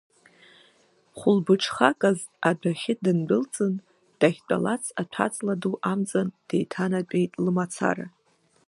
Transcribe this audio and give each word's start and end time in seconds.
Хәылбыҽхаказ 1.17 2.19
адәахьы 2.49 2.93
дындәылҵын, 3.03 3.73
дахьтәалац 4.19 4.83
аҭәаҵла 5.01 5.53
ду 5.61 5.73
амҵан 5.91 6.27
деиҭанатәеит 6.47 7.31
лымацара. 7.43 8.05